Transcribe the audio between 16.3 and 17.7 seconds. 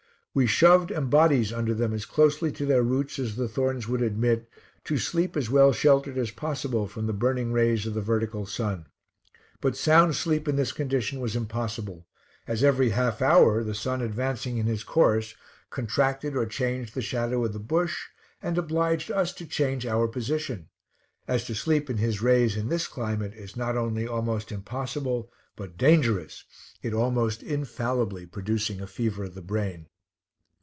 or changed the shadow of the